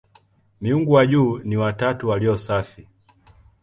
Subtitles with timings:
[0.61, 2.87] Miungu wa juu ni "watatu walio safi".